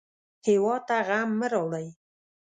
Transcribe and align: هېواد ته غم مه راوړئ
هېواد 0.47 0.81
ته 0.87 0.97
غم 1.07 1.29
مه 1.39 1.47
راوړئ 1.53 1.87